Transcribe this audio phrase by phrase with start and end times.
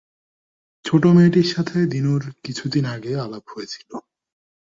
[0.85, 3.89] ছোট মেয়েটির সঙ্গে দিনুর কিছু দিন আগে আলাপ হয়েছিল।